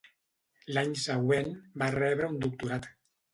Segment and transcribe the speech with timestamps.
[0.77, 1.51] L'any següent,
[1.83, 2.91] va rebre un doctorat.